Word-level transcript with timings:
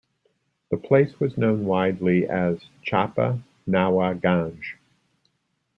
The 0.71 0.77
place 0.77 1.19
was 1.19 1.37
known 1.37 1.63
widely 1.67 2.27
as 2.27 2.57
Chapai 2.83 3.39
Nawabganj. 3.69 4.59